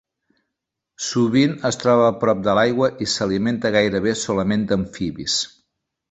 Sovint 1.07 1.51
es 1.69 1.75
troba 1.83 2.07
prop 2.23 2.41
de 2.47 2.55
l'aigua 2.59 2.89
i 3.07 3.11
s'alimenta 3.11 3.71
gairebé 3.79 4.15
solament 4.23 4.65
d'amfibis. 4.73 5.37